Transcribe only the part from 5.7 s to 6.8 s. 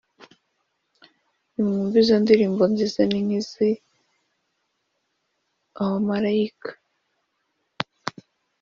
abamarayika,